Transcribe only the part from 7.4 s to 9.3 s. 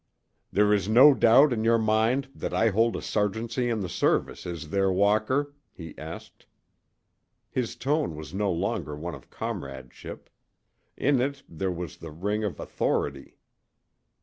His tone was no longer one of